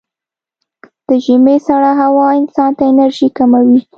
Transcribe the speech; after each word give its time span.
د 1.07 1.09
ژمي 1.25 1.57
سړه 1.67 1.91
هوا 2.01 2.27
انسان 2.39 2.71
ته 2.77 2.83
انرژي 2.91 3.29
کموي. 3.37 3.79